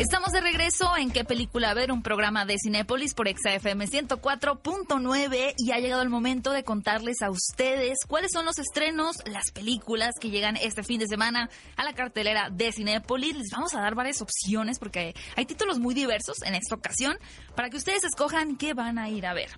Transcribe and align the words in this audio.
Estamos 0.00 0.32
de 0.32 0.40
regreso 0.40 0.96
en 0.96 1.10
qué 1.10 1.24
película 1.24 1.74
ver, 1.74 1.92
un 1.92 2.02
programa 2.02 2.46
de 2.46 2.56
Cinépolis 2.58 3.12
por 3.12 3.28
ExaFM 3.28 3.86
104.9 3.86 5.52
y 5.58 5.72
ha 5.72 5.78
llegado 5.78 6.00
el 6.00 6.08
momento 6.08 6.52
de 6.52 6.64
contarles 6.64 7.20
a 7.20 7.28
ustedes 7.28 7.98
cuáles 8.08 8.32
son 8.32 8.46
los 8.46 8.58
estrenos, 8.58 9.16
las 9.26 9.52
películas 9.52 10.14
que 10.18 10.30
llegan 10.30 10.56
este 10.56 10.84
fin 10.84 11.00
de 11.00 11.06
semana 11.06 11.50
a 11.76 11.84
la 11.84 11.92
cartelera 11.92 12.48
de 12.48 12.72
Cinépolis. 12.72 13.36
Les 13.36 13.50
vamos 13.52 13.74
a 13.74 13.82
dar 13.82 13.94
varias 13.94 14.22
opciones 14.22 14.78
porque 14.78 15.14
hay 15.36 15.44
títulos 15.44 15.78
muy 15.78 15.92
diversos 15.92 16.38
en 16.46 16.54
esta 16.54 16.76
ocasión 16.76 17.18
para 17.54 17.68
que 17.68 17.76
ustedes 17.76 18.02
escojan 18.02 18.56
qué 18.56 18.72
van 18.72 18.98
a 18.98 19.10
ir 19.10 19.26
a 19.26 19.34
ver. 19.34 19.50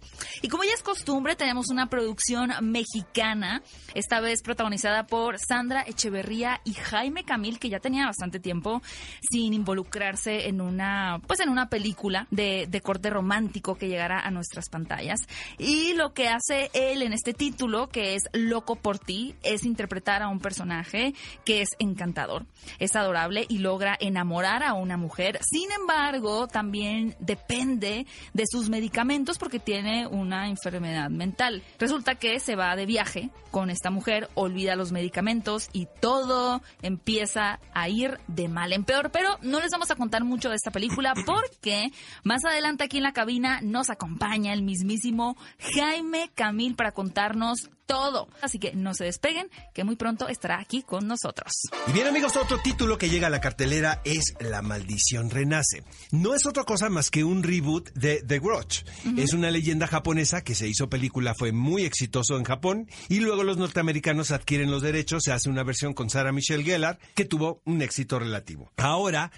Y 0.42 0.48
como 0.48 0.64
ya 0.64 0.74
es 0.74 0.82
costumbre, 0.82 1.36
tenemos 1.36 1.70
una 1.70 1.88
producción 1.88 2.50
mexicana, 2.62 3.62
esta 3.94 4.18
vez 4.18 4.42
protagonizada 4.42 5.06
por 5.06 5.38
Sandra 5.38 5.84
Echeverría 5.86 6.60
y 6.64 6.74
Jaime 6.74 7.22
Camil, 7.22 7.60
que 7.60 7.68
ya 7.68 7.78
tenía 7.78 8.06
bastante 8.06 8.40
tiempo 8.40 8.82
sin 9.30 9.54
involucrarse 9.54 10.31
en 10.48 10.60
una, 10.60 11.20
pues 11.26 11.40
en 11.40 11.48
una 11.48 11.68
película 11.68 12.26
de, 12.30 12.66
de 12.68 12.80
corte 12.80 13.10
romántico 13.10 13.76
que 13.76 13.88
llegará 13.88 14.20
a 14.20 14.30
nuestras 14.30 14.68
pantallas. 14.68 15.20
Y 15.58 15.94
lo 15.94 16.12
que 16.12 16.28
hace 16.28 16.70
él 16.72 17.02
en 17.02 17.12
este 17.12 17.34
título, 17.34 17.88
que 17.88 18.14
es 18.14 18.24
Loco 18.32 18.76
por 18.76 18.98
ti, 18.98 19.34
es 19.42 19.64
interpretar 19.64 20.22
a 20.22 20.28
un 20.28 20.40
personaje 20.40 21.14
que 21.44 21.62
es 21.62 21.68
encantador, 21.78 22.46
es 22.78 22.96
adorable 22.96 23.46
y 23.48 23.58
logra 23.58 23.96
enamorar 24.00 24.62
a 24.62 24.74
una 24.74 24.96
mujer. 24.96 25.38
Sin 25.42 25.70
embargo, 25.72 26.48
también 26.48 27.14
depende 27.18 28.06
de 28.32 28.44
sus 28.46 28.68
medicamentos 28.68 29.38
porque 29.38 29.58
tiene 29.58 30.06
una 30.06 30.48
enfermedad 30.48 31.10
mental. 31.10 31.62
Resulta 31.78 32.16
que 32.16 32.40
se 32.40 32.56
va 32.56 32.76
de 32.76 32.86
viaje 32.86 33.30
con 33.50 33.70
esta 33.70 33.90
mujer, 33.90 34.28
olvida 34.34 34.76
los 34.76 34.92
medicamentos 34.92 35.68
y 35.72 35.86
todo 36.00 36.62
empieza 36.80 37.60
a 37.74 37.88
ir 37.88 38.18
de 38.26 38.48
mal 38.48 38.72
en 38.72 38.84
peor. 38.84 39.10
Pero 39.10 39.38
no 39.42 39.60
les 39.60 39.70
vamos 39.70 39.90
a 39.90 39.96
contar 39.96 40.21
mucho 40.24 40.48
de 40.48 40.56
esta 40.56 40.70
película 40.70 41.14
porque 41.26 41.90
más 42.24 42.44
adelante 42.44 42.84
aquí 42.84 42.98
en 42.98 43.04
la 43.04 43.12
cabina 43.12 43.60
nos 43.62 43.90
acompaña 43.90 44.52
el 44.52 44.62
mismísimo 44.62 45.36
Jaime 45.74 46.30
Camil 46.34 46.74
para 46.74 46.92
contarnos 46.92 47.70
todo. 47.86 48.28
Así 48.40 48.58
que 48.58 48.72
no 48.74 48.94
se 48.94 49.04
despeguen, 49.04 49.50
que 49.74 49.84
muy 49.84 49.96
pronto 49.96 50.28
estará 50.28 50.60
aquí 50.60 50.82
con 50.82 51.06
nosotros. 51.06 51.52
Y 51.86 51.92
bien 51.92 52.06
amigos, 52.06 52.36
otro 52.36 52.58
título 52.58 52.96
que 52.96 53.10
llega 53.10 53.26
a 53.26 53.30
la 53.30 53.40
cartelera 53.40 54.00
es 54.04 54.34
La 54.40 54.62
maldición 54.62 55.30
renace. 55.30 55.84
No 56.10 56.34
es 56.34 56.46
otra 56.46 56.64
cosa 56.64 56.88
más 56.88 57.10
que 57.10 57.24
un 57.24 57.42
reboot 57.42 57.92
de 57.92 58.22
The 58.26 58.38
Grudge. 58.38 58.84
Es 59.16 59.34
una 59.34 59.50
leyenda 59.50 59.86
japonesa 59.86 60.42
que 60.42 60.54
se 60.54 60.68
hizo 60.68 60.88
película, 60.88 61.34
fue 61.34 61.52
muy 61.52 61.84
exitoso 61.84 62.38
en 62.38 62.44
Japón 62.44 62.88
y 63.08 63.20
luego 63.20 63.44
los 63.44 63.58
norteamericanos 63.58 64.30
adquieren 64.30 64.70
los 64.70 64.82
derechos, 64.82 65.24
se 65.24 65.32
hace 65.32 65.50
una 65.50 65.62
versión 65.62 65.92
con 65.92 66.08
Sarah 66.08 66.32
Michelle 66.32 66.64
Gellar 66.64 66.98
que 67.14 67.24
tuvo 67.24 67.60
un 67.64 67.82
éxito 67.82 68.18
relativo. 68.18 68.70
Ahora 68.76 69.32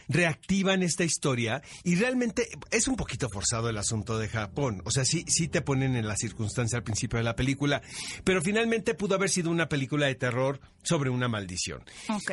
esta 0.82 1.04
historia 1.04 1.62
y 1.82 1.96
realmente 1.96 2.48
es 2.70 2.88
un 2.88 2.96
poquito 2.96 3.28
forzado 3.28 3.68
el 3.68 3.78
asunto 3.78 4.18
de 4.18 4.28
Japón. 4.28 4.82
O 4.84 4.90
sea, 4.90 5.04
sí, 5.04 5.24
sí 5.28 5.48
te 5.48 5.62
ponen 5.62 5.96
en 5.96 6.08
la 6.08 6.16
circunstancia 6.16 6.78
al 6.78 6.84
principio 6.84 7.18
de 7.18 7.24
la 7.24 7.36
película, 7.36 7.82
pero 8.24 8.42
finalmente 8.42 8.94
pudo 8.94 9.14
haber 9.14 9.30
sido 9.30 9.50
una 9.50 9.68
película 9.68 10.06
de 10.06 10.14
terror 10.14 10.60
sobre 10.82 11.10
una 11.10 11.28
maldición. 11.28 11.82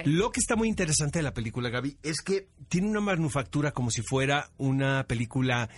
Lo 0.05 0.31
que 0.31 0.39
está 0.39 0.55
muy 0.55 0.67
interesante 0.67 1.19
de 1.19 1.23
la 1.23 1.33
película, 1.33 1.69
Gaby, 1.69 1.97
es 2.03 2.21
que 2.21 2.47
tiene 2.69 2.87
una 2.87 3.01
manufactura 3.01 3.71
como 3.71 3.91
si 3.91 4.01
fuera 4.01 4.49
una 4.57 5.05
película 5.07 5.69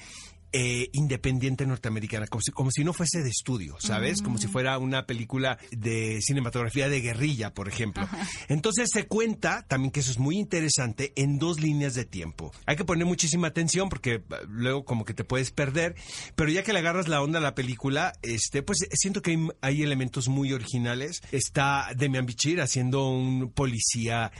eh, 0.55 0.89
independiente 0.93 1.65
norteamericana, 1.65 2.27
como 2.27 2.41
si, 2.41 2.51
como 2.51 2.69
si 2.69 2.83
no 2.83 2.93
fuese 2.93 3.23
de 3.23 3.29
estudio, 3.29 3.75
¿sabes? 3.79 4.21
Como 4.21 4.37
si 4.37 4.47
fuera 4.47 4.77
una 4.77 5.07
película 5.07 5.57
de 5.71 6.21
cinematografía 6.21 6.89
de 6.89 7.01
guerrilla, 7.01 7.55
por 7.55 7.67
ejemplo. 7.67 8.07
Entonces 8.49 8.89
se 8.93 9.07
cuenta, 9.07 9.65
también 9.67 9.91
que 9.91 10.01
eso 10.01 10.11
es 10.11 10.19
muy 10.19 10.37
interesante, 10.37 11.11
en 11.15 11.39
dos 11.39 11.59
líneas 11.59 11.95
de 11.95 12.05
tiempo. 12.05 12.53
Hay 12.67 12.75
que 12.75 12.85
poner 12.85 13.07
muchísima 13.07 13.47
atención 13.47 13.89
porque 13.89 14.13
eh, 14.13 14.23
luego 14.47 14.85
como 14.85 15.05
que 15.05 15.15
te 15.15 15.23
puedes 15.23 15.49
perder, 15.49 15.95
pero 16.35 16.51
ya 16.51 16.61
que 16.61 16.71
le 16.71 16.79
agarras 16.79 17.07
la 17.07 17.23
onda 17.23 17.39
a 17.39 17.41
la 17.41 17.55
película, 17.55 18.13
este, 18.21 18.61
pues 18.61 18.77
siento 18.91 19.23
que 19.23 19.31
hay, 19.31 19.47
hay 19.61 19.81
elementos 19.81 20.27
muy 20.27 20.53
originales. 20.53 21.21
Está 21.31 21.87
Demian 21.95 22.27
Bichir 22.27 22.61
haciendo 22.61 23.09
un 23.09 23.51
policía 23.51 24.31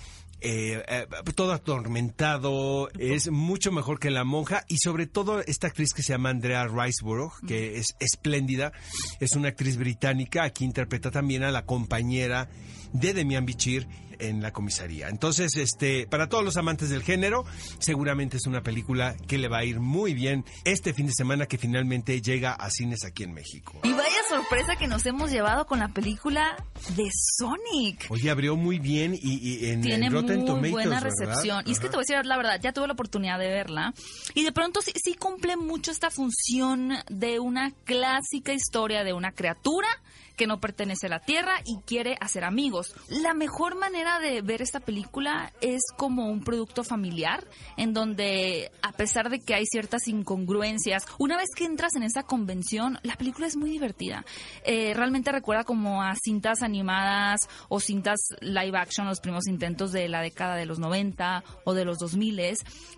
eh, 0.43 0.83
eh, 0.87 1.07
todo 1.35 1.53
atormentado, 1.53 2.89
es 2.99 3.31
mucho 3.31 3.71
mejor 3.71 3.97
que 3.97 4.11
La 4.11 4.25
Monja 4.25 4.65
y 4.67 4.77
sobre 4.77 5.07
todo 5.07 5.39
esta 5.39 5.67
actriz 5.67 5.93
que 5.93 6.03
se 6.03 6.11
llama 6.11 6.31
Andrea 6.31 6.67
Riseborough, 6.67 7.31
que 7.47 7.77
es 7.77 7.95
espléndida, 7.99 8.73
es 9.21 9.37
una 9.37 9.47
actriz 9.47 9.77
británica, 9.77 10.43
aquí 10.43 10.65
interpreta 10.65 11.11
también 11.11 11.43
a 11.43 11.51
la 11.51 11.65
compañera 11.65 12.49
de 12.93 13.13
Demian 13.13 13.45
Bichir 13.45 13.87
en 14.19 14.41
la 14.41 14.51
comisaría. 14.51 15.09
Entonces, 15.09 15.55
este, 15.57 16.07
para 16.07 16.29
todos 16.29 16.43
los 16.43 16.57
amantes 16.57 16.89
del 16.89 17.03
género, 17.03 17.45
seguramente 17.79 18.37
es 18.37 18.45
una 18.45 18.61
película 18.61 19.15
que 19.27 19.37
le 19.37 19.47
va 19.47 19.59
a 19.59 19.65
ir 19.65 19.79
muy 19.79 20.13
bien 20.13 20.45
este 20.63 20.93
fin 20.93 21.07
de 21.07 21.13
semana 21.13 21.45
que 21.45 21.57
finalmente 21.57 22.21
llega 22.21 22.53
a 22.53 22.69
cines 22.69 23.03
aquí 23.05 23.23
en 23.23 23.33
México. 23.33 23.79
Y 23.83 23.91
vaya 23.91 24.23
sorpresa 24.29 24.75
que 24.75 24.87
nos 24.87 25.05
hemos 25.05 25.31
llevado 25.31 25.65
con 25.65 25.79
la 25.79 25.89
película 25.89 26.55
de 26.95 27.09
Sonic. 27.37 28.07
Oye, 28.09 28.29
abrió 28.29 28.55
muy 28.55 28.79
bien 28.79 29.13
y, 29.13 29.37
y 29.37 29.69
en, 29.69 29.81
Tiene 29.81 30.07
en 30.07 30.11
Rotten 30.11 30.37
muy 30.37 30.45
Tomatoes, 30.47 30.71
buena 30.71 30.99
¿verdad? 31.01 31.09
recepción. 31.19 31.63
Y 31.67 31.71
es 31.71 31.79
que 31.79 31.89
te 31.89 31.95
voy 31.95 32.05
a 32.07 32.15
decir 32.15 32.25
la 32.25 32.37
verdad, 32.37 32.59
ya 32.61 32.71
tuve 32.73 32.87
la 32.87 32.93
oportunidad 32.93 33.39
de 33.39 33.49
verla. 33.49 33.93
Y 34.33 34.43
de 34.43 34.51
pronto 34.51 34.81
sí, 34.81 34.91
sí 34.95 35.15
cumple 35.15 35.57
mucho 35.57 35.91
esta 35.91 36.09
función 36.09 36.93
de 37.09 37.39
una 37.39 37.71
clásica 37.83 38.53
historia 38.53 39.03
de 39.03 39.13
una 39.13 39.31
criatura 39.31 39.87
que 40.35 40.47
no 40.47 40.59
pertenece 40.59 41.07
a 41.07 41.09
la 41.09 41.19
Tierra 41.19 41.53
y 41.65 41.79
quiere 41.85 42.17
hacer 42.19 42.43
amigos. 42.43 42.93
La 43.09 43.33
mejor 43.33 43.75
manera 43.75 44.19
de 44.19 44.41
ver 44.41 44.61
esta 44.61 44.79
película 44.79 45.53
es 45.61 45.81
como 45.97 46.29
un 46.29 46.43
producto 46.43 46.83
familiar, 46.83 47.47
en 47.77 47.93
donde 47.93 48.71
a 48.81 48.91
pesar 48.91 49.29
de 49.29 49.39
que 49.39 49.55
hay 49.55 49.65
ciertas 49.65 50.07
incongruencias, 50.07 51.05
una 51.19 51.37
vez 51.37 51.49
que 51.55 51.65
entras 51.65 51.95
en 51.95 52.03
esa 52.03 52.23
convención, 52.23 52.99
la 53.03 53.15
película 53.15 53.47
es 53.47 53.55
muy 53.55 53.69
divertida. 53.69 54.25
Eh, 54.65 54.93
realmente 54.93 55.31
recuerda 55.31 55.63
como 55.63 56.01
a 56.01 56.15
cintas 56.15 56.61
animadas 56.61 57.41
o 57.69 57.79
cintas 57.79 58.19
live 58.41 58.77
action, 58.77 59.07
los 59.07 59.19
primeros 59.19 59.47
intentos 59.47 59.91
de 59.91 60.09
la 60.09 60.21
década 60.21 60.55
de 60.55 60.65
los 60.65 60.79
90 60.79 61.43
o 61.65 61.73
de 61.73 61.85
los 61.85 61.99
2000. 61.99 62.33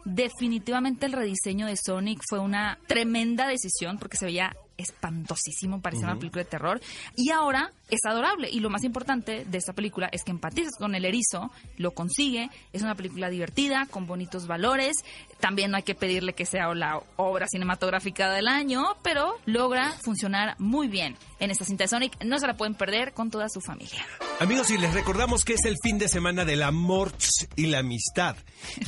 Definitivamente 0.05 1.05
el 1.05 1.13
rediseño 1.13 1.67
de 1.67 1.75
Sonic 1.77 2.21
fue 2.29 2.39
una 2.39 2.79
tremenda 2.87 3.47
decisión 3.47 3.97
porque 3.97 4.17
se 4.17 4.25
veía 4.25 4.55
espantosísimo, 4.77 5.81
parecía 5.81 6.05
una 6.05 6.17
película 6.17 6.43
de 6.43 6.49
terror. 6.49 6.81
Y 7.15 7.31
ahora 7.31 7.71
es 7.89 7.99
adorable. 8.05 8.49
Y 8.49 8.59
lo 8.59 8.69
más 8.69 8.83
importante 8.83 9.45
de 9.45 9.57
esta 9.57 9.73
película 9.73 10.09
es 10.11 10.23
que 10.23 10.31
empatizas 10.31 10.75
con 10.77 10.95
el 10.95 11.05
erizo, 11.05 11.51
lo 11.77 11.91
consigue. 11.91 12.49
Es 12.73 12.81
una 12.81 12.95
película 12.95 13.29
divertida, 13.29 13.87
con 13.89 14.07
bonitos 14.07 14.47
valores. 14.47 14.95
También 15.39 15.71
no 15.71 15.77
hay 15.77 15.83
que 15.83 15.95
pedirle 15.95 16.33
que 16.33 16.45
sea 16.45 16.73
la 16.73 17.01
obra 17.15 17.47
cinematográfica 17.47 18.31
del 18.31 18.47
año, 18.47 18.83
pero 19.01 19.35
logra 19.45 19.91
funcionar 20.03 20.55
muy 20.59 20.87
bien 20.87 21.15
en 21.39 21.51
esta 21.51 21.65
cinta 21.65 21.83
de 21.83 21.87
Sonic. 21.89 22.23
No 22.23 22.39
se 22.39 22.47
la 22.47 22.57
pueden 22.57 22.75
perder 22.75 23.13
con 23.13 23.29
toda 23.29 23.49
su 23.49 23.61
familia. 23.61 24.05
Amigos, 24.39 24.69
y 24.71 24.77
les 24.77 24.93
recordamos 24.93 25.45
que 25.45 25.53
es 25.53 25.65
el 25.65 25.75
fin 25.81 25.97
de 25.97 26.07
semana 26.07 26.45
del 26.45 26.63
amor 26.63 27.11
y 27.55 27.67
la 27.67 27.79
amistad. 27.79 28.35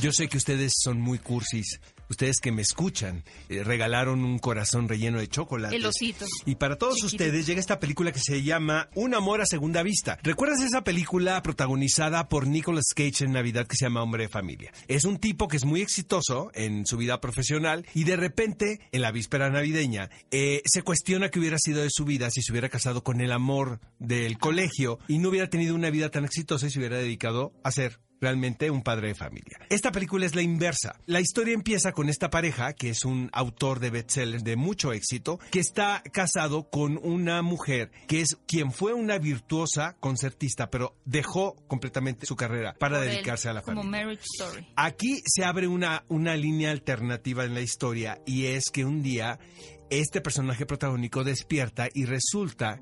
Yo 0.00 0.12
sé 0.12 0.28
que 0.28 0.36
ustedes 0.36 0.72
son 0.76 1.00
muy 1.00 1.18
cursis. 1.18 1.80
Ustedes 2.08 2.40
que 2.40 2.52
me 2.52 2.62
escuchan 2.62 3.24
eh, 3.48 3.62
regalaron 3.62 4.24
un 4.24 4.38
corazón 4.38 4.88
relleno 4.88 5.18
de 5.18 5.28
chocolate. 5.28 5.76
El 5.76 5.86
osito. 5.86 6.24
Y 6.46 6.54
para 6.54 6.76
todos 6.76 6.96
Chiquitito. 6.96 7.24
ustedes 7.24 7.46
llega 7.46 7.60
esta 7.60 7.78
película 7.78 8.12
que 8.12 8.20
se 8.20 8.42
llama 8.42 8.88
Un 8.94 9.14
amor 9.14 9.40
a 9.40 9.46
segunda 9.46 9.82
vista. 9.82 10.18
¿Recuerdas 10.22 10.62
esa 10.62 10.84
película 10.84 11.42
protagonizada 11.42 12.28
por 12.28 12.46
Nicolas 12.46 12.86
Cage 12.94 13.24
en 13.24 13.32
Navidad 13.32 13.66
que 13.66 13.76
se 13.76 13.84
llama 13.84 14.02
Hombre 14.02 14.24
de 14.24 14.28
Familia? 14.28 14.72
Es 14.88 15.04
un 15.04 15.18
tipo 15.18 15.48
que 15.48 15.56
es 15.56 15.64
muy 15.64 15.80
exitoso 15.80 16.50
en 16.54 16.86
su 16.86 16.96
vida 16.96 17.20
profesional 17.20 17.86
y 17.94 18.04
de 18.04 18.16
repente, 18.16 18.80
en 18.92 19.02
la 19.02 19.12
víspera 19.12 19.50
navideña, 19.50 20.10
eh, 20.30 20.62
se 20.64 20.82
cuestiona 20.82 21.30
qué 21.30 21.38
hubiera 21.38 21.58
sido 21.58 21.82
de 21.82 21.90
su 21.90 22.04
vida 22.04 22.30
si 22.30 22.42
se 22.42 22.52
hubiera 22.52 22.68
casado 22.68 23.02
con 23.02 23.20
el 23.20 23.32
amor 23.32 23.80
del 23.98 24.38
colegio 24.38 24.98
y 25.08 25.18
no 25.18 25.28
hubiera 25.28 25.48
tenido 25.50 25.74
una 25.74 25.90
vida 25.90 26.10
tan 26.10 26.24
exitosa 26.24 26.66
y 26.66 26.70
se 26.70 26.78
hubiera 26.78 26.98
dedicado 26.98 27.52
a 27.62 27.70
ser 27.70 28.00
realmente 28.20 28.70
un 28.70 28.82
padre 28.82 29.08
de 29.08 29.14
familia. 29.14 29.58
Esta 29.70 29.92
película 29.92 30.26
es 30.26 30.34
la 30.34 30.42
inversa. 30.42 31.00
La 31.06 31.20
historia 31.20 31.54
empieza 31.54 31.92
con 31.92 32.08
esta 32.08 32.30
pareja, 32.30 32.72
que 32.72 32.90
es 32.90 33.04
un 33.04 33.30
autor 33.32 33.80
de 33.80 33.90
bestsellers 33.90 34.44
de 34.44 34.56
mucho 34.56 34.92
éxito, 34.92 35.38
que 35.50 35.60
está 35.60 36.02
casado 36.12 36.68
con 36.70 36.98
una 37.02 37.42
mujer 37.42 37.90
que 38.06 38.20
es 38.20 38.36
quien 38.46 38.72
fue 38.72 38.92
una 38.94 39.18
virtuosa 39.18 39.96
concertista, 40.00 40.70
pero 40.70 40.94
dejó 41.04 41.56
completamente 41.66 42.26
su 42.26 42.36
carrera 42.36 42.74
para 42.78 42.98
Por 42.98 43.06
dedicarse 43.06 43.48
a 43.48 43.52
la 43.52 43.62
como 43.62 43.82
familia. 43.82 44.00
Marriage 44.00 44.24
Story. 44.34 44.66
Aquí 44.76 45.20
se 45.24 45.44
abre 45.44 45.68
una, 45.68 46.04
una 46.08 46.36
línea 46.36 46.70
alternativa 46.70 47.44
en 47.44 47.54
la 47.54 47.60
historia 47.60 48.20
y 48.26 48.46
es 48.46 48.70
que 48.70 48.84
un 48.84 49.02
día 49.02 49.38
este 49.90 50.20
personaje 50.20 50.66
protagónico 50.66 51.24
despierta 51.24 51.88
y 51.92 52.04
resulta 52.04 52.80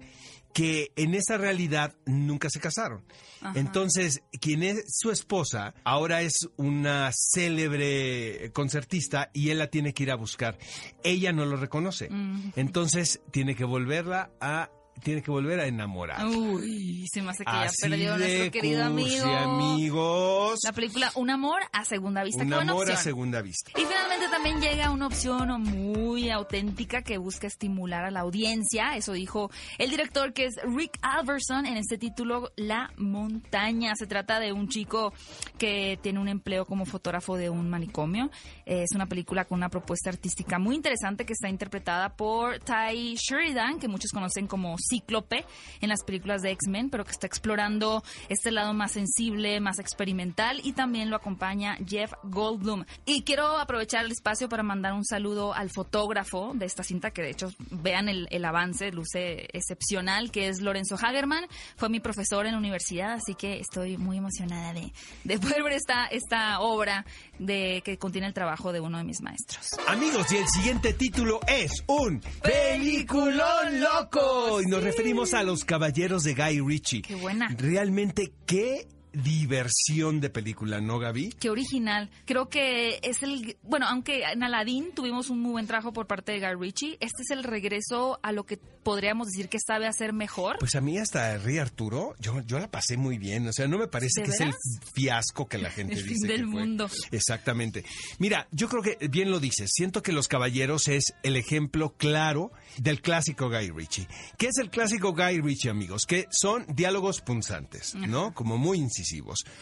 que 0.57 0.91
en 0.97 1.15
esa 1.15 1.37
realidad 1.37 1.97
nunca 2.07 2.49
se 2.49 2.61
casaron. 2.61 3.05
Ajá. 3.43 3.61
Entonces, 3.61 4.23
quien 4.41 4.63
es 4.63 4.85
su 4.89 5.11
esposa 5.11 5.75
ahora 5.85 6.23
es 6.23 6.49
una 6.57 7.11
célebre 7.13 8.51
concertista 8.55 9.29
y 9.35 9.51
él 9.51 9.59
la 9.59 9.67
tiene 9.67 9.93
que 9.93 10.05
ir 10.05 10.11
a 10.11 10.15
buscar. 10.15 10.57
Ella 11.05 11.31
no 11.33 11.45
lo 11.45 11.59
reconoce. 11.59 12.09
Mm. 12.09 12.53
Entonces, 12.57 13.21
tiene 13.33 13.55
que 13.55 13.65
volverla 13.65 14.31
a 14.41 14.71
tiene 15.03 15.21
que 15.21 15.31
volver 15.31 15.61
a 15.61 15.67
enamorar. 15.67 16.27
Uy, 16.27 17.07
se 17.13 17.21
me 17.21 17.33
hace 17.33 17.45
que 17.45 17.53
ya 17.53 17.63
Así 17.65 17.89
perdió 17.89 18.15
a 18.15 18.19
nuestro 18.19 18.51
querido 18.51 18.91
cursi, 18.91 19.19
amigo. 19.19 20.26
La 20.65 20.73
película 20.73 21.11
Un 21.15 21.31
amor 21.31 21.63
a 21.73 21.85
segunda 21.85 22.23
vista. 22.25 22.43
Un 22.43 22.53
amor 22.53 22.91
a 22.91 22.97
segunda 22.97 23.43
vista. 23.43 23.71
Y 23.75 23.85
finalmente 23.85 24.29
también 24.29 24.61
llega 24.61 24.91
una 24.91 25.07
opción 25.07 25.63
muy 25.63 26.31
auténtica 26.31 27.03
que 27.03 27.19
busca 27.19 27.47
estimular 27.47 28.05
a 28.05 28.11
la 28.11 28.21
audiencia. 28.21 28.97
Eso 28.97 29.13
dijo 29.13 29.51
el 29.79 29.91
director 29.91 30.33
que 30.33 30.47
es 30.47 30.55
Rick 30.65 30.99
Alverson 31.03 31.67
en 31.67 31.77
este 31.77 31.99
título 31.99 32.53
La 32.57 32.91
montaña. 32.97 33.95
Se 33.97 34.07
trata 34.07 34.41
de 34.41 34.53
un 34.53 34.69
chico 34.69 35.13
que 35.59 35.99
tiene 36.03 36.21
un 36.21 36.29
empleo 36.29 36.65
como 36.65 36.87
fotógrafo 36.87 37.37
de 37.37 37.51
un 37.51 37.69
manicomio. 37.69 38.31
Es 38.65 38.93
una 38.95 39.07
película 39.07 39.45
con 39.45 39.59
una 39.59 39.69
propuesta 39.69 40.11
artística 40.11 40.59
muy 40.59 40.77
interesante 40.77 41.27
que 41.27 41.33
está 41.33 41.49
interpretada 41.49 42.17
por 42.17 42.59
Ty 42.61 43.17
Sheridan, 43.17 43.79
que 43.79 43.89
muchos 43.89 44.11
conocen 44.11 44.47
como 44.47 44.77
Cíclope 44.79 45.45
en 45.81 45.89
las 45.89 46.03
películas 46.05 46.43
de 46.43 46.51
X-Men, 46.53 46.91
pero 46.91 47.05
que 47.05 47.13
está 47.13 47.27
explorando 47.27 48.03
este 48.29 48.51
lado 48.51 48.75
más 48.75 48.93
sensible, 48.93 49.61
más 49.61 49.79
experimental 49.79 50.46
y 50.63 50.73
también 50.73 51.11
lo 51.11 51.17
acompaña 51.17 51.77
Jeff 51.87 52.13
Goldblum. 52.25 52.85
Y 53.05 53.23
quiero 53.23 53.59
aprovechar 53.59 54.05
el 54.05 54.13
espacio 54.13 54.49
para 54.49 54.63
mandar 54.63 54.93
un 54.93 55.05
saludo 55.05 55.55
al 55.55 55.71
fotógrafo 55.71 56.53
de 56.55 56.67
esta 56.67 56.83
cinta, 56.83 57.11
que 57.11 57.23
de 57.23 57.31
hecho 57.31 57.51
vean 57.71 58.09
el, 58.09 58.29
el 58.31 58.45
avance, 58.45 58.91
luce 58.93 59.49
excepcional, 59.53 60.31
que 60.31 60.49
es 60.49 60.61
Lorenzo 60.61 60.97
Hagerman. 60.97 61.47
Fue 61.77 61.89
mi 61.89 62.01
profesor 62.01 62.47
en 62.47 62.53
la 62.53 62.59
universidad, 62.59 63.13
así 63.13 63.35
que 63.35 63.59
estoy 63.59 63.97
muy 63.97 64.19
emocionada 64.19 64.73
de, 64.73 64.93
de 65.25 65.39
poder 65.39 65.63
ver 65.63 65.73
esta, 65.75 66.07
esta 66.07 66.61
obra 66.61 67.05
de 67.39 67.83
que 67.85 67.99
contiene 67.99 68.27
el 68.27 68.35
trabajo 68.35 68.73
de 68.73 68.81
uno 68.81 68.99
de 68.99 69.05
mis 69.05 69.21
maestros. 69.21 69.71
Amigos, 69.87 70.31
y 70.33 70.37
el 70.37 70.49
siguiente 70.49 70.93
título 70.93 71.41
es 71.47 71.85
un 71.87 72.21
peliculón 72.43 73.81
loco. 73.81 74.61
Y 74.63 74.67
nos 74.67 74.83
referimos 74.83 75.35
a 75.35 75.43
Los 75.43 75.65
Caballeros 75.65 76.23
de 76.23 76.35
Guy 76.35 76.61
Ritchie. 76.61 77.03
Qué 77.03 77.15
buena. 77.15 77.49
Realmente, 77.57 78.33
qué 78.47 78.87
diversión 79.25 80.21
de 80.21 80.31
película, 80.31 80.81
¿no, 80.81 80.99
Gaby? 80.99 81.31
Qué 81.41 81.51
original. 81.51 82.11
Creo 82.25 82.49
que 82.49 82.99
es 83.03 83.23
el. 83.23 83.57
Bueno, 83.63 83.87
aunque 83.89 84.23
en 84.25 84.43
Aladdin 84.43 84.93
tuvimos 84.95 85.31
un 85.31 85.41
muy 85.41 85.53
buen 85.53 85.67
trabajo 85.67 85.93
por 85.93 86.07
parte 86.07 86.33
de 86.33 86.41
Guy 86.41 86.61
Ritchie, 86.61 86.97
este 87.01 87.23
es 87.23 87.31
el 87.31 87.45
regreso 87.45 88.19
a 88.23 88.33
lo 88.33 88.45
que 88.45 88.57
podríamos 88.59 89.29
decir 89.29 89.49
que 89.49 89.59
sabe 89.65 89.87
hacer 89.87 90.13
mejor. 90.13 90.57
Pues 90.59 90.75
a 90.75 90.81
mí 90.81 90.99
hasta 90.99 91.39
Rey 91.39 91.59
Arturo, 91.59 92.15
yo, 92.21 92.41
yo 92.43 92.59
la 92.59 92.71
pasé 92.71 92.97
muy 92.97 93.19
bien. 93.19 93.47
O 93.49 93.53
sea, 93.53 93.67
no 93.67 93.79
me 93.79 93.89
parece 93.89 94.21
¿De 94.21 94.27
que 94.27 94.33
es 94.33 94.41
el 94.41 94.53
fiasco 94.95 95.49
que 95.49 95.59
la 95.59 95.71
gente 95.73 95.95
El 95.95 96.01
fin 96.05 96.13
dice. 96.15 96.27
del 96.29 96.41
que 96.45 96.51
fue. 96.51 96.61
mundo. 96.61 96.91
Exactamente. 97.11 97.85
Mira, 98.19 98.47
yo 98.53 98.69
creo 98.69 98.83
que 98.83 99.09
bien 99.09 99.31
lo 99.31 99.41
dices. 99.41 99.71
Siento 99.73 100.03
que 100.03 100.13
Los 100.13 100.29
Caballeros 100.29 100.89
es 100.89 101.15
el 101.23 101.37
ejemplo 101.37 101.95
claro 101.97 102.53
del 102.79 103.01
clásico 103.01 103.49
Guy 103.49 103.71
Ritchie. 103.71 104.07
¿Qué 104.39 104.49
es 104.49 104.59
el 104.59 104.71
clásico 104.71 105.13
Guy 105.15 105.41
Ritchie, 105.41 105.71
amigos? 105.71 106.03
Que 106.07 106.27
son 106.31 106.65
diálogos 106.75 107.21
punzantes, 107.23 107.95
¿no? 107.95 108.35
Como 108.35 108.59
muy 108.59 108.79
incisivos. 108.79 109.06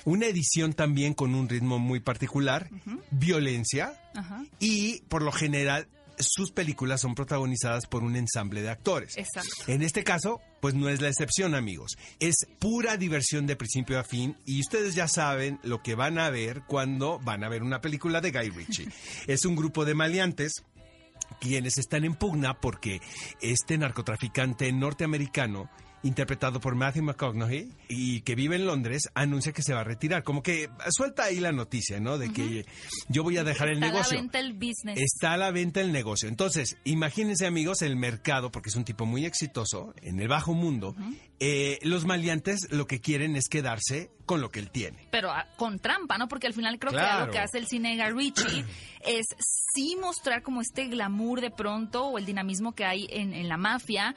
Una 0.05 0.26
edición 0.26 0.73
también 0.73 1.14
con 1.14 1.35
un 1.35 1.49
ritmo 1.49 1.79
muy 1.79 2.00
particular, 2.00 2.69
violencia 3.11 4.00
y, 4.58 5.00
por 5.08 5.23
lo 5.23 5.32
general, 5.32 5.88
sus 6.19 6.50
películas 6.52 7.00
son 7.00 7.14
protagonizadas 7.14 7.87
por 7.87 8.02
un 8.02 8.17
ensamble 8.17 8.62
de 8.62 8.70
actores. 8.70 9.17
Exacto. 9.17 9.50
En 9.67 9.82
este 9.82 10.05
caso, 10.05 10.41
pues 10.61 10.75
no 10.75 10.88
es 10.88 11.00
la 11.00 11.08
excepción, 11.08 11.55
amigos. 11.55 11.96
Es 12.20 12.35
pura 12.58 12.96
diversión 12.96 13.46
de 13.46 13.56
principio 13.56 13.99
a 13.99 14.05
fin 14.05 14.37
y 14.46 14.61
ustedes 14.61 14.94
ya 14.94 15.08
saben 15.08 15.58
lo 15.62 15.82
que 15.82 15.94
van 15.94 16.19
a 16.19 16.31
ver 16.31 16.62
cuando 16.67 17.19
van 17.19 17.44
a 17.44 17.49
ver 17.49 17.62
una 17.62 17.81
película 17.81 18.20
de 18.20 18.31
Guy 18.31 18.50
Ritchie. 18.50 18.88
es 19.26 19.44
un 19.44 19.56
grupo 19.56 19.85
de 19.85 19.94
maleantes 19.94 20.52
quienes 21.41 21.79
están 21.79 22.05
en 22.05 22.14
pugna 22.14 22.55
porque 22.61 23.00
este 23.41 23.76
narcotraficante 23.79 24.70
norteamericano 24.73 25.69
interpretado 26.05 26.61
por 26.61 26.75
Matthew 26.75 27.03
McConaughey 27.03 27.73
y 27.89 28.21
que 28.21 28.35
vive 28.35 28.56
en 28.56 28.67
Londres 28.67 29.11
anuncia 29.15 29.53
que 29.53 29.62
se 29.62 29.75
va 29.75 29.81
a 29.81 29.85
retirar 29.85 30.23
como 30.23 30.43
que 30.43 30.69
suelta 30.91 31.25
ahí 31.25 31.41
la 31.41 31.51
noticia 31.51 31.99
no 31.99 32.19
de 32.19 32.33
que 32.33 32.67
yo 33.09 33.23
voy 33.23 33.39
a 33.39 33.45
dejar 33.45 33.69
el 33.69 33.75
Está 33.75 33.87
a 33.87 33.89
la 33.89 33.93
negocio 33.93 34.19
venta 34.19 34.39
el 34.39 34.53
business. 34.53 34.99
Está 35.01 35.33
a 35.33 35.37
la 35.37 35.51
venta 35.51 35.81
el 35.81 35.93
negocio. 35.93 36.29
Entonces, 36.29 36.77
imagínense 36.85 37.47
amigos, 37.47 37.83
el 37.83 37.97
mercado, 37.97 38.51
porque 38.51 38.69
es 38.69 38.77
un 38.77 38.85
tipo 38.85 39.06
muy 39.06 39.25
exitoso 39.25 39.95
en 40.03 40.21
el 40.21 40.29
bajo 40.29 40.55
mundo, 40.55 40.95
eh, 41.41 41.79
los 41.83 42.05
maleantes 42.05 42.69
lo 42.71 42.87
que 42.87 43.01
quieren 43.01 43.37
es 43.37 43.49
quedarse 43.49 44.11
con 44.27 44.41
lo 44.41 44.51
que 44.51 44.61
él 44.61 44.71
tiene. 44.71 45.09
pero 45.11 45.31
ah, 45.31 45.47
con 45.56 45.79
trampa, 45.79 46.17
¿no? 46.19 46.29
Porque 46.29 46.47
al 46.47 46.55
final 46.55 46.79
creo 46.79 46.93
que 46.93 46.99
algo 46.99 47.33
que 47.33 47.39
hace 47.39 47.59
el 47.59 47.67
cine 47.67 47.99
Ritchie 48.11 48.65
es 49.06 49.27
sí 49.75 49.97
mostrar 50.01 50.43
como 50.43 50.61
este 50.61 50.87
glamour 50.87 51.41
de 51.41 51.51
pronto 51.51 52.06
o 52.06 52.19
el 52.19 52.25
dinamismo 52.25 52.75
que 52.75 52.85
hay 52.85 53.06
en, 53.11 53.35
en 53.35 53.49
la 53.49 53.56
mafia 53.56 54.15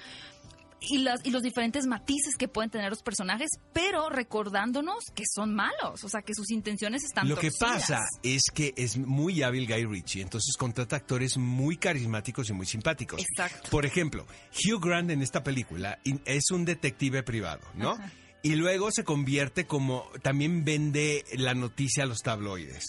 y, 0.80 1.00
las, 1.00 1.26
y 1.26 1.32
los 1.32 1.42
diferentes 1.42 1.86
matices 1.88 2.36
que 2.38 2.48
pueden 2.48 2.70
tener 2.70 2.90
los 2.90 3.02
personajes, 3.02 3.50
pero 3.74 4.10
recordándonos 4.10 5.06
que 5.16 5.24
son 5.26 5.54
malos, 5.54 6.04
o 6.04 6.10
sea, 6.10 6.22
que 6.22 6.34
sus 6.34 6.52
intenciones 6.52 7.04
están 7.04 7.28
Lo 7.28 7.38
que 7.38 7.52
pasa 7.60 8.06
es 8.24 8.44
que 8.54 8.74
es 8.78 8.98
muy 8.98 9.44
hábil 9.44 9.68
Guy 9.68 9.86
Ritchie, 9.86 10.22
entonces 10.22 10.56
contrata 10.58 10.96
actores 10.96 11.38
muy 11.38 11.78
carismáticos 11.78 12.50
y 12.50 12.54
muy 12.54 12.66
simpáticos. 12.66 13.22
Exacto. 13.22 13.70
Por 13.70 13.86
ejemplo, 13.86 14.26
Hugh 14.54 14.84
Grant 14.84 15.12
en 15.12 15.22
esta 15.22 15.44
película 15.44 16.00
es 16.26 16.52
un 16.52 16.66
detective 16.66 17.24
privado, 17.24 17.62
¿no? 17.76 17.96
Y 18.44 18.56
luego 18.56 18.92
se 18.92 19.04
convierte 19.04 19.66
como 19.66 20.06
también 20.22 20.64
vende 20.64 21.26
la 21.34 21.54
noticia 21.54 22.04
a 22.04 22.06
los 22.06 22.20
tabloides. 22.20 22.86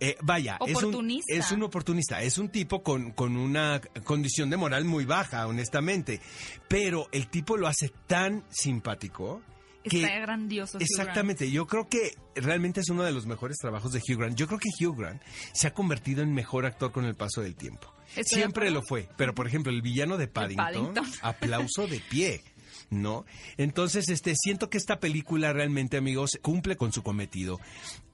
Eh, 0.00 0.16
vaya, 0.22 0.58
es 0.64 0.76
un, 0.76 0.84
Oportunista. 0.84 1.34
es 1.34 1.50
un 1.52 1.62
oportunista, 1.64 2.22
es 2.22 2.38
un 2.38 2.48
tipo 2.50 2.82
con, 2.82 3.10
con 3.10 3.36
una 3.36 3.80
condición 4.04 4.48
de 4.48 4.56
moral 4.56 4.84
muy 4.84 5.04
baja, 5.04 5.46
honestamente. 5.46 6.20
Pero 6.68 7.08
el 7.10 7.28
tipo 7.28 7.56
lo 7.56 7.66
hace 7.66 7.90
tan 8.06 8.44
simpático 8.50 9.42
que 9.88 10.02
Está 10.02 10.18
grandioso. 10.20 10.78
Hugh 10.78 10.80
Grant. 10.80 10.90
Exactamente, 10.90 11.50
yo 11.50 11.66
creo 11.66 11.88
que 11.88 12.14
realmente 12.34 12.80
es 12.80 12.88
uno 12.90 13.02
de 13.02 13.12
los 13.12 13.26
mejores 13.26 13.56
trabajos 13.58 13.92
de 13.92 14.00
Hugh 14.00 14.18
Grant. 14.18 14.36
Yo 14.36 14.46
creo 14.46 14.58
que 14.58 14.68
Hugh 14.78 14.96
Grant 14.96 15.22
se 15.52 15.66
ha 15.66 15.74
convertido 15.74 16.22
en 16.22 16.32
mejor 16.32 16.66
actor 16.66 16.92
con 16.92 17.04
el 17.04 17.14
paso 17.14 17.40
del 17.40 17.56
tiempo. 17.56 17.92
Estoy 18.14 18.38
Siempre 18.38 18.70
lo 18.70 18.82
fue, 18.82 19.08
pero 19.16 19.34
por 19.34 19.46
ejemplo, 19.46 19.72
el 19.72 19.82
villano 19.82 20.16
de 20.16 20.28
Paddington, 20.28 20.64
Paddington. 20.64 21.06
aplauso 21.22 21.86
de 21.86 22.00
pie. 22.00 22.42
¿No? 22.90 23.26
Entonces, 23.56 24.08
este, 24.08 24.34
siento 24.34 24.70
que 24.70 24.78
esta 24.78 24.98
película 24.98 25.52
realmente, 25.52 25.96
amigos, 25.98 26.38
cumple 26.40 26.76
con 26.76 26.92
su 26.92 27.02
cometido. 27.02 27.60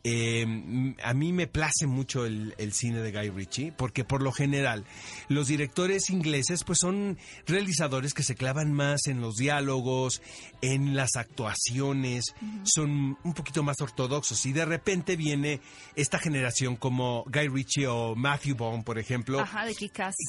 Eh, 0.07 0.45
mm, 0.47 0.97
a 1.03 1.15
mí 1.15 1.33
me 1.33 1.47
place 1.47 1.87
mucho 1.87 2.27
el, 2.27 2.55
el 2.59 2.75
cine 2.75 3.01
de 3.01 3.11
Guy 3.11 3.31
Ritchie, 3.31 3.73
porque 3.73 4.05
por 4.05 4.23
lo 4.23 4.33
general, 4.33 4.85
los 5.29 5.49
directores 5.49 6.11
ingleses, 6.11 6.63
pues 6.63 6.79
son 6.81 7.19
realizadores 7.47 8.13
que 8.13 8.23
se 8.23 8.35
clavan 8.35 8.73
más 8.73 9.07
en 9.07 9.23
los 9.23 9.37
diálogos, 9.37 10.21
en 10.61 10.95
las 10.95 11.17
actuaciones, 11.17 12.35
son 12.65 13.17
un 13.25 13.35
poquito 13.35 13.63
más 13.63 13.81
ortodoxos. 13.81 14.45
Y 14.45 14.53
de 14.53 14.67
repente 14.67 15.17
viene 15.17 15.61
esta 15.97 16.19
generación 16.19 16.77
como 16.77 17.25
Guy 17.25 17.49
Ritchie 17.49 17.87
o 17.87 18.15
Matthew 18.15 18.57
Vaughn, 18.57 18.85
por 18.85 18.99
ejemplo, 18.99 19.41
Ajá, 19.41 19.65
de 19.65 19.75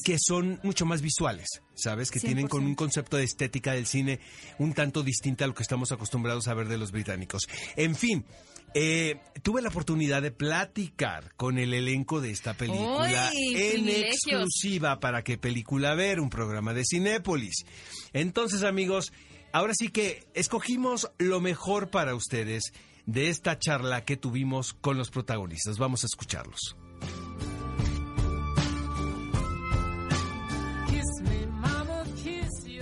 que 0.04 0.16
son 0.18 0.58
mucho 0.62 0.86
más 0.86 1.02
visuales, 1.02 1.48
¿sabes? 1.74 2.10
Que 2.10 2.20
tienen 2.20 2.48
con 2.48 2.62
100%. 2.62 2.66
un 2.66 2.74
concepto 2.74 3.16
de 3.16 3.24
estética 3.24 3.72
del 3.72 3.86
cine 3.86 4.20
un 4.58 4.72
tanto 4.72 5.02
distinta 5.02 5.44
a 5.44 5.48
lo 5.48 5.54
que 5.54 5.62
estamos 5.62 5.92
acostumbrados 5.92 6.48
a 6.48 6.54
ver 6.54 6.68
de 6.68 6.78
los 6.78 6.92
británicos. 6.92 7.46
En 7.76 7.94
fin, 7.94 8.24
eh, 8.78 9.20
tuve 9.42 9.62
la 9.62 9.70
oportunidad 9.70 10.20
de 10.20 10.30
platicar 10.30 11.32
con 11.36 11.56
el 11.56 11.72
elenco 11.72 12.20
de 12.20 12.30
esta 12.30 12.52
película 12.52 13.30
¡Uy, 13.34 13.56
en 13.56 13.88
exclusiva 13.88 15.00
para 15.00 15.24
que 15.24 15.38
Película 15.38 15.94
Ver, 15.94 16.20
un 16.20 16.28
programa 16.28 16.74
de 16.74 16.84
Cinépolis. 16.84 17.64
Entonces, 18.12 18.64
amigos, 18.64 19.14
ahora 19.50 19.72
sí 19.74 19.88
que 19.88 20.26
escogimos 20.34 21.10
lo 21.16 21.40
mejor 21.40 21.88
para 21.88 22.14
ustedes 22.14 22.74
de 23.06 23.30
esta 23.30 23.58
charla 23.58 24.04
que 24.04 24.18
tuvimos 24.18 24.74
con 24.74 24.98
los 24.98 25.08
protagonistas. 25.08 25.78
Vamos 25.78 26.04
a 26.04 26.08
escucharlos. 26.08 26.76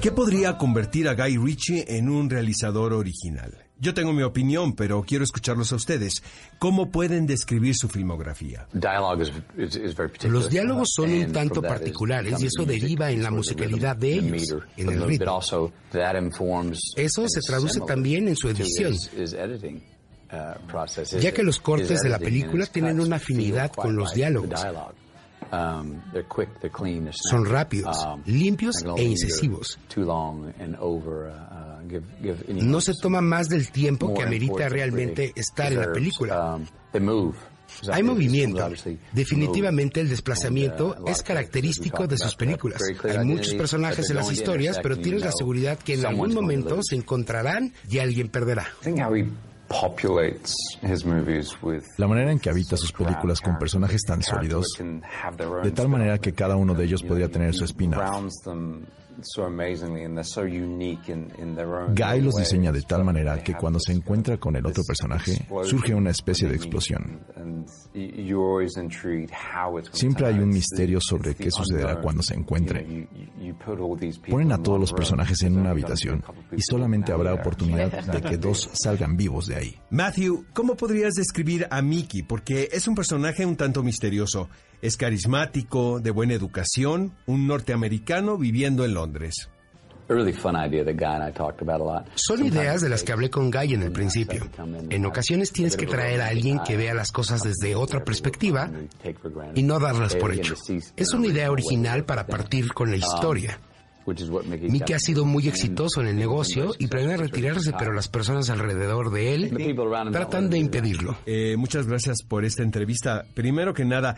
¿Qué 0.03 0.11
podría 0.11 0.59
convertir 0.59 1.09
a 1.09 1.15
Guy 1.15 1.37
Ritchie 1.37 1.85
en 1.97 2.09
un 2.09 2.29
realizador 2.29 2.95
original? 2.95 3.64
Yo 3.85 3.93
tengo 3.93 4.15
mi 4.15 4.23
opinión, 4.23 4.73
pero 4.73 5.03
quiero 5.03 5.25
escucharlos 5.25 5.71
a 5.73 5.77
ustedes. 5.77 6.23
¿Cómo 6.59 6.91
pueden 6.91 7.27
describir 7.27 7.75
su 7.77 7.87
filmografía? 7.91 8.67
Los 10.23 10.49
diálogos 10.49 10.89
son 10.95 11.13
un 11.13 11.33
tanto 11.33 11.61
particulares 11.61 12.41
y 12.41 12.47
eso 12.47 12.65
deriva 12.65 13.11
en 13.11 13.23
la 13.23 13.31
musicalidad 13.31 13.95
de 13.95 14.15
ellos, 14.15 14.57
en 14.79 14.89
el 14.89 15.03
ritmo. 15.07 15.39
Eso 16.97 17.29
se 17.29 17.41
traduce 17.43 17.81
también 17.81 18.27
en 18.29 18.37
su 18.37 18.49
edición, 18.49 18.95
ya 21.21 21.33
que 21.33 21.43
los 21.43 21.61
cortes 21.61 22.01
de 22.01 22.09
la 22.09 22.19
película 22.19 22.65
tienen 22.65 23.01
una 23.01 23.17
afinidad 23.17 23.71
con 23.71 23.95
los 23.97 24.15
diálogos. 24.15 24.65
Son 27.13 27.45
rápidos, 27.45 27.97
limpios 28.27 28.77
e 28.97 29.03
incisivos. 29.05 29.79
No 32.49 32.81
se 32.81 32.95
toma 32.95 33.21
más 33.21 33.49
del 33.49 33.71
tiempo 33.71 34.15
que 34.15 34.23
amerita 34.23 34.69
realmente 34.69 35.33
estar 35.37 35.73
en 35.73 35.81
la 35.81 35.93
película. 35.93 36.59
Hay 37.91 38.03
movimiento. 38.03 38.69
Definitivamente 39.13 40.01
el 40.01 40.09
desplazamiento 40.09 40.97
es 41.07 41.23
característico 41.23 42.07
de 42.07 42.19
sus 42.19 42.37
películas. 42.37 42.83
Hay 43.05 43.25
muchos 43.25 43.55
personajes 43.55 44.09
en 44.11 44.17
las 44.17 44.31
historias, 44.31 44.79
pero 44.83 44.97
tienes 44.99 45.23
la 45.23 45.33
seguridad 45.33 45.79
que 45.79 45.95
en 45.95 46.07
algún 46.07 46.35
momento 46.35 46.81
se 46.83 46.97
encontrarán 46.97 47.73
y 47.89 47.99
alguien 47.99 48.29
perderá. 48.29 48.67
La 51.97 52.07
manera 52.07 52.31
en 52.33 52.39
que 52.39 52.51
habita 52.51 52.77
sus 52.77 52.93
películas 52.93 53.41
con 53.41 53.59
personajes 53.59 54.03
tan 54.03 54.23
sólidos, 54.23 54.67
de 55.63 55.71
tal 55.73 55.89
manera 55.89 56.19
que 56.19 56.33
cada 56.33 56.57
uno 56.57 56.75
de 56.75 56.85
ellos 56.85 57.03
podría 57.03 57.29
tener 57.29 57.55
su 57.55 57.65
spin-off. 57.65 58.01
Guy 61.95 62.21
los 62.21 62.35
diseña 62.35 62.73
de 62.73 62.83
tal 62.83 63.05
manera 63.05 63.43
que 63.43 63.55
cuando 63.55 63.79
se 63.79 63.93
encuentra 63.93 64.37
con 64.39 64.57
el 64.57 64.67
otro 64.67 64.83
personaje, 64.87 65.47
surge 65.63 65.95
una 65.95 66.11
especie 66.11 66.49
de 66.49 66.57
explosión. 66.57 67.21
Siempre 69.93 70.27
hay 70.27 70.39
un 70.39 70.49
misterio 70.49 70.99
sobre 71.01 71.35
qué 71.35 71.51
sucederá 71.51 72.01
cuando 72.01 72.23
se 72.23 72.35
encuentre. 72.35 73.09
Ponen 74.29 74.53
a 74.53 74.63
todos 74.63 74.81
los 74.81 74.93
personajes 74.93 75.43
en 75.43 75.59
una 75.59 75.71
habitación 75.71 76.23
y 76.57 76.63
solamente 76.63 77.13
habrá 77.13 77.35
oportunidad 77.35 78.05
de 78.13 78.23
que 78.23 78.37
dos 78.37 78.71
salgan 78.75 79.17
vivos 79.17 79.47
de 79.47 79.57
ahí. 79.57 79.79
Matthew, 79.91 80.47
¿cómo 80.53 80.77
podrías 80.77 81.15
describir 81.15 81.67
a 81.71 81.83
Mickey? 81.83 82.23
Porque 82.23 82.69
es 82.73 82.89
un 82.89 82.95
personaje 82.95 83.47
un 83.47 83.57
tanto 83.57 83.83
misterioso. 83.83 84.49
Es 84.83 84.97
carismático, 84.97 86.01
de 86.01 86.11
buena 86.11 86.35
educación, 86.35 87.13
un 87.27 87.47
norteamericano 87.47 88.37
viviendo 88.37 88.85
en 88.85 88.95
Londres. 88.95 89.49
Son 92.15 92.45
ideas 92.45 92.83
de 92.83 92.89
las 92.91 93.03
que 93.03 93.13
hablé 93.13 93.31
con 93.31 93.51
Guy 93.51 93.75
en 93.75 93.83
el 93.83 93.93
principio. 93.93 94.47
En 94.91 95.07
ocasiones 95.07 95.51
tienes 95.51 95.77
que 95.77 95.87
traer 95.87 96.21
a 96.21 96.29
alguien 96.29 96.61
que 96.61 96.77
vea 96.77 96.93
las 96.93 97.11
cosas 97.11 97.43
desde 97.43 97.75
otra 97.75 98.05
perspectiva 98.05 98.71
y 99.55 99.63
no 99.63 99.79
darlas 99.79 100.15
por 100.17 100.33
hecho. 100.33 100.55
Es 100.97 101.15
una 101.15 101.27
idea 101.27 101.51
original 101.51 102.05
para 102.05 102.27
partir 102.27 102.73
con 102.75 102.91
la 102.91 102.97
historia. 102.97 103.59
Mickey 104.07 104.95
ha 104.95 104.99
sido 104.99 105.25
muy 105.25 105.49
exitoso 105.49 106.03
en 106.03 106.09
el 106.09 106.17
negocio 106.17 106.75
y 106.79 106.89
planea 106.89 107.17
retirarse, 107.17 107.73
pero 107.79 107.95
las 107.95 108.09
personas 108.09 108.51
alrededor 108.51 109.11
de 109.11 109.35
él 109.35 109.75
tratan 110.13 110.51
de 110.51 110.59
impedirlo. 110.59 111.17
Eh, 111.25 111.57
muchas 111.57 111.87
gracias 111.87 112.19
por 112.23 112.45
esta 112.45 112.63
entrevista. 112.63 113.25
Primero 113.33 113.73
que 113.73 113.87
nada, 113.87 114.17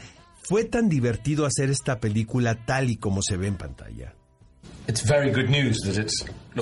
¿Fue 0.49 0.65
tan 0.65 0.88
divertido 0.88 1.45
hacer 1.45 1.71
esta 1.71 1.99
película 1.99 2.55
tal 2.55 2.88
y 2.88 2.97
como 2.97 3.21
se 3.21 3.37
ve 3.37 3.49
en 3.49 3.57
pantalla? 3.57 4.15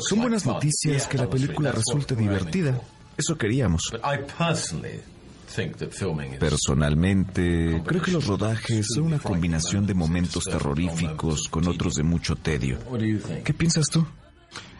Son 0.00 0.20
buenas 0.20 0.46
noticias 0.46 1.06
que 1.06 1.18
la 1.18 1.28
película 1.28 1.70
resulte 1.70 2.16
divertida. 2.16 2.80
Eso 3.18 3.36
queríamos. 3.36 3.82
Personalmente, 6.40 7.82
creo 7.86 8.02
que 8.02 8.10
los 8.10 8.26
rodajes 8.26 8.86
son 8.94 9.04
una 9.04 9.18
combinación 9.18 9.86
de 9.86 9.92
momentos 9.92 10.44
terroríficos 10.44 11.48
con 11.50 11.68
otros 11.68 11.94
de 11.94 12.02
mucho 12.04 12.36
tedio. 12.36 12.78
¿Qué 13.44 13.52
piensas 13.52 13.86
tú? 13.92 14.06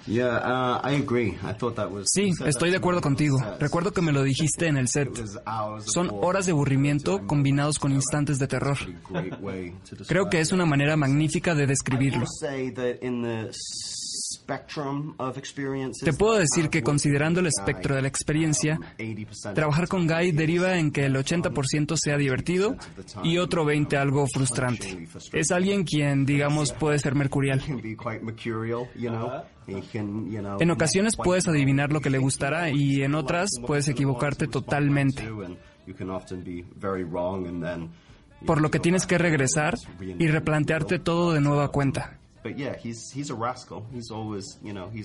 Uh, 0.07 2.03
sí, 2.05 2.31
estoy 2.45 2.71
de 2.71 2.77
acuerdo 2.77 3.01
contigo. 3.01 3.43
Recuerdo 3.59 3.93
que 3.93 4.03
me 4.03 4.13
lo 4.13 4.23
dijiste 4.23 4.67
en 4.67 4.77
el 4.77 4.89
set. 4.89 5.09
Son 5.87 6.11
horas 6.13 6.47
de 6.47 6.53
aburrimiento 6.53 7.27
combinados 7.27 7.79
con 7.79 7.93
instantes 7.93 8.39
de 8.39 8.47
terror. 8.47 8.77
Creo 10.07 10.29
que 10.29 10.41
es 10.41 10.53
una 10.53 10.67
manera 10.67 10.97
magnífica 10.97 11.55
de 11.55 11.67
describirlo. 11.67 12.27
Te 16.05 16.13
puedo 16.13 16.39
decir 16.39 16.69
que 16.71 16.83
considerando 16.83 17.41
el 17.41 17.47
espectro 17.47 17.95
de 17.95 18.03
la 18.03 18.09
experiencia, 18.09 18.79
trabajar 19.55 19.89
con 19.89 20.07
Guy 20.07 20.33
deriva 20.33 20.79
en 20.79 20.91
que 20.91 21.07
el 21.07 21.17
80% 21.17 21.97
sea 21.97 22.17
divertido 22.17 22.77
y 23.23 23.39
otro 23.39 23.65
20% 23.65 23.97
algo 23.97 24.27
frustrante. 24.27 25.09
Es 25.33 25.51
alguien 25.51 25.85
quien, 25.85 26.27
digamos, 26.27 26.73
puede 26.73 26.99
ser 26.99 27.15
mercurial. 27.15 27.63
En 30.61 30.71
ocasiones 30.71 31.17
puedes 31.17 31.49
adivinar 31.49 31.93
lo 31.93 32.01
que 32.01 32.11
le 32.11 32.19
gustará 32.19 32.71
y 32.71 33.03
en 33.03 33.15
otras 33.15 33.51
puedes 33.67 33.89
equivocarte 33.89 34.47
totalmente. 34.47 35.29
Por 38.47 38.61
lo 38.61 38.71
que 38.71 38.79
tienes 38.79 39.07
que 39.07 39.19
regresar 39.19 39.75
y 40.01 40.27
replantearte 40.27 40.99
todo 40.99 41.33
de 41.33 41.41
nueva 41.41 41.69
cuenta. 41.69 42.19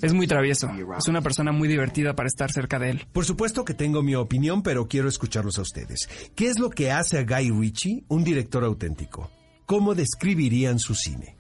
Es 0.02 0.14
muy 0.14 0.28
travieso. 0.28 0.70
Es 0.98 1.08
una 1.08 1.22
persona 1.22 1.52
muy 1.52 1.68
divertida 1.68 2.14
para 2.16 2.28
estar 2.28 2.52
cerca 2.52 2.80
de 2.80 2.92
él. 2.92 3.08
Por 3.14 3.26
supuesto 3.26 3.64
que 3.64 3.74
tengo 3.74 4.04
mi 4.04 4.16
opinión, 4.16 4.62
pero 4.62 4.88
quiero 4.88 5.08
escucharlos 5.08 5.58
a 5.58 5.62
ustedes. 5.62 6.10
¿Qué 6.36 6.48
es 6.50 6.60
lo 6.60 6.70
que 6.70 6.92
hace 6.92 7.18
a 7.18 7.24
Guy 7.24 7.52
Ritchie 7.52 8.04
un 8.10 8.24
director 8.24 8.64
auténtico? 8.64 9.30
¿Cómo 9.66 9.94
describirían 9.94 10.80
su 10.80 10.96
cine? 10.96 11.38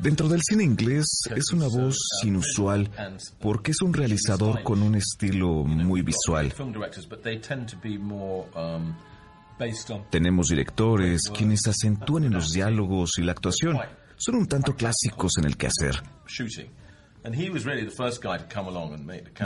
Dentro 0.00 0.28
del 0.28 0.40
cine 0.42 0.62
inglés 0.62 1.06
es 1.34 1.52
una 1.52 1.66
voz 1.66 1.98
inusual 2.22 2.88
porque 3.40 3.72
es 3.72 3.82
un 3.82 3.92
realizador 3.92 4.62
con 4.62 4.80
un 4.80 4.94
estilo 4.94 5.64
muy 5.64 6.02
visual. 6.02 6.54
Tenemos 10.10 10.48
directores 10.48 11.22
quienes 11.34 11.66
acentúan 11.66 12.24
en 12.24 12.32
los 12.34 12.52
diálogos 12.52 13.18
y 13.18 13.22
la 13.22 13.32
actuación. 13.32 13.78
Son 14.16 14.34
un 14.34 14.46
tanto 14.46 14.74
clásicos 14.74 15.38
en 15.38 15.44
el 15.44 15.56
quehacer. 15.56 16.02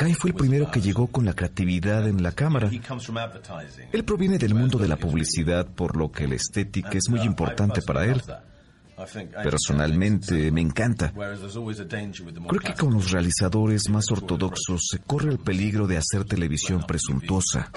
Guy 0.00 0.14
fue 0.14 0.31
el 0.31 0.37
primero 0.37 0.71
que 0.71 0.81
llegó 0.81 1.07
con 1.09 1.25
la 1.25 1.35
creatividad 1.35 2.07
en 2.07 2.23
la 2.23 2.33
cámara. 2.33 2.71
Él 3.92 4.04
proviene 4.04 4.38
del 4.38 4.54
mundo 4.54 4.78
de 4.78 4.88
la 4.88 4.97
publicidad, 4.97 5.66
por 5.66 5.97
lo 5.97 6.12
que 6.12 6.28
la 6.28 6.35
estética 6.35 6.90
es 6.92 7.09
muy 7.09 7.21
importante 7.21 7.81
para 7.83 8.04
él. 8.04 8.23
Personalmente 9.42 10.52
me 10.52 10.61
encanta. 10.61 11.12
Creo 11.12 12.61
que 12.61 12.75
con 12.75 12.92
los 12.92 13.11
realizadores 13.11 13.88
más 13.88 14.11
ortodoxos 14.11 14.87
se 14.90 14.99
corre 15.00 15.31
el 15.31 15.38
peligro 15.38 15.87
de 15.87 15.97
hacer 15.97 16.25
televisión 16.25 16.85
presuntuosa. 16.87 17.73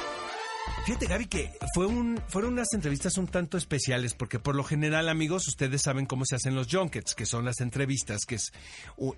Fíjate, 0.85 1.07
Gaby, 1.07 1.25
que 1.25 1.51
fue 1.73 1.87
un, 1.87 2.21
fueron 2.27 2.53
unas 2.53 2.73
entrevistas 2.73 3.17
un 3.17 3.27
tanto 3.27 3.57
especiales, 3.57 4.13
porque 4.13 4.39
por 4.39 4.55
lo 4.55 4.63
general, 4.63 5.09
amigos, 5.09 5.47
ustedes 5.47 5.81
saben 5.81 6.05
cómo 6.05 6.25
se 6.25 6.35
hacen 6.35 6.55
los 6.55 6.67
junkets, 6.69 7.15
que 7.15 7.25
son 7.25 7.43
las 7.43 7.59
entrevistas, 7.59 8.25
que 8.25 8.37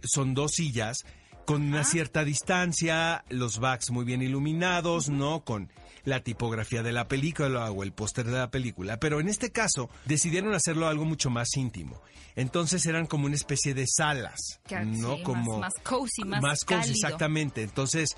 son 0.04 0.34
dos 0.34 0.52
sillas 0.54 1.04
con 1.48 1.62
una 1.62 1.86
cierta 1.86 2.26
distancia, 2.26 3.24
los 3.30 3.60
backs 3.60 3.90
muy 3.90 4.04
bien 4.04 4.22
iluminados, 4.22 5.08
¿no? 5.08 5.46
Con 5.46 5.72
la 6.04 6.22
tipografía 6.22 6.84
de 6.84 6.92
la 6.92 7.08
película 7.08 7.72
o 7.72 7.84
el 7.84 7.94
póster 7.94 8.26
de 8.26 8.34
la 8.34 8.52
película. 8.52 9.00
Pero 9.00 9.22
en 9.22 9.30
este 9.30 9.50
caso 9.50 9.90
decidieron 10.04 10.54
hacerlo 10.54 10.90
algo 10.90 11.06
mucho 11.06 11.30
más 11.30 11.48
íntimo. 11.56 12.02
Entonces 12.36 12.86
eran 12.86 13.08
como 13.08 13.28
una 13.28 13.36
especie 13.36 13.74
de 13.74 13.86
salas, 13.88 14.60
¿no? 14.86 15.24
como 15.24 15.60
más, 15.60 15.74
cozy, 15.84 16.24
más, 16.26 16.42
más 16.42 16.66
cozy, 16.66 16.92
exactamente. 16.92 17.64
Entonces, 17.64 18.10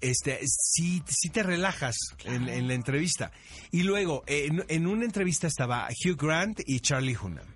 este, 0.00 0.40
sí, 0.44 1.04
sí 1.06 1.30
te 1.30 1.44
relajas 1.44 1.96
en, 2.24 2.66
la 2.66 2.74
entrevista. 2.74 3.30
Y 3.70 3.84
luego, 3.84 4.24
en, 4.26 4.86
una 4.88 5.04
entrevista 5.04 5.46
estaba 5.46 5.88
Hugh 5.88 6.20
Grant 6.20 6.60
y 6.66 6.80
Charlie 6.80 7.16
Hunnam. 7.16 7.46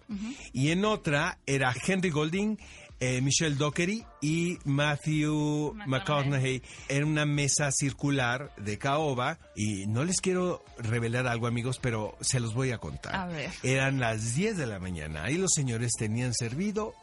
Y 0.52 0.70
en 0.70 0.84
otra 0.84 1.38
era 1.46 1.74
Henry 1.86 2.10
Golding 2.10 2.58
eh, 3.00 3.20
Michelle 3.20 3.56
Dockery 3.56 4.04
y 4.20 4.58
Matthew 4.64 5.74
McConaughey 5.86 6.62
en 6.88 7.04
una 7.04 7.26
mesa 7.26 7.70
circular 7.72 8.54
de 8.56 8.78
caoba 8.78 9.38
y 9.54 9.86
no 9.86 10.04
les 10.04 10.20
quiero 10.20 10.64
revelar 10.78 11.26
algo 11.26 11.46
amigos, 11.46 11.78
pero 11.80 12.16
se 12.20 12.40
los 12.40 12.54
voy 12.54 12.72
a 12.72 12.78
contar. 12.78 13.30
Eran 13.62 14.00
las 14.00 14.34
10 14.34 14.56
de 14.56 14.66
la 14.66 14.78
mañana 14.78 15.30
y 15.30 15.36
los 15.36 15.52
señores 15.54 15.92
tenían 15.98 16.34
servido 16.34 16.94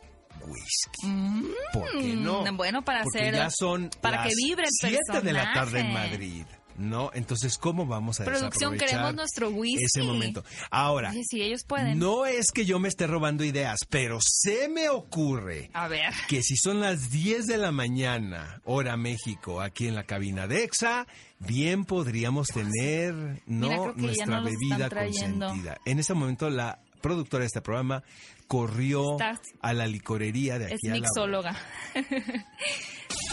whisky. 0.47 1.07
Mm. 1.07 1.45
¿Por 1.73 1.91
qué 1.91 2.15
no? 2.15 2.43
Bueno, 2.55 2.83
para 2.83 3.03
Porque 3.03 3.19
hacer 3.19 3.35
ya 3.35 3.49
son 3.49 3.89
para 4.01 4.23
que 4.23 4.33
vibre 4.35 4.63
el 4.63 4.89
7 4.89 5.21
de 5.21 5.33
la 5.33 5.53
tarde 5.53 5.79
en 5.79 5.93
Madrid. 5.93 6.45
¿No? 6.77 7.11
Entonces, 7.13 7.57
¿cómo 7.57 7.85
vamos 7.85 8.19
a 8.19 8.25
Producción, 8.25 8.77
queremos 8.77 9.15
nuestro 9.15 9.49
whisky. 9.49 9.85
ese 9.85 10.03
momento? 10.03 10.43
Ahora, 10.69 11.13
si 11.29 11.41
ellos 11.41 11.63
pueden. 11.67 11.99
No 11.99 12.25
es 12.25 12.51
que 12.53 12.65
yo 12.65 12.79
me 12.79 12.87
esté 12.87 13.07
robando 13.07 13.43
ideas, 13.43 13.79
pero 13.89 14.19
se 14.21 14.69
me 14.69 14.89
ocurre 14.89 15.69
a 15.73 15.87
ver. 15.87 16.13
que 16.27 16.41
si 16.43 16.55
son 16.55 16.81
las 16.81 17.09
10 17.09 17.45
de 17.45 17.57
la 17.57 17.71
mañana, 17.71 18.61
hora 18.65 18.97
México, 18.97 19.61
aquí 19.61 19.87
en 19.87 19.95
la 19.95 20.03
cabina 20.03 20.47
de 20.47 20.63
EXA, 20.63 21.07
bien 21.39 21.85
podríamos 21.85 22.47
tener, 22.47 23.41
¿no? 23.45 23.93
Nuestra 23.93 24.41
bebida 24.41 24.89
consentida. 24.89 25.77
En 25.85 25.99
ese 25.99 26.13
momento, 26.13 26.49
la 26.49 26.79
productora 27.01 27.41
de 27.41 27.47
este 27.47 27.61
programa 27.61 28.03
corrió 28.47 29.17
a 29.61 29.73
la 29.73 29.87
licorería 29.87 30.59
de 30.59 30.65
aquí 30.65 30.87
es 30.87 30.91
a 30.91 30.93
mixóloga. 30.93 31.55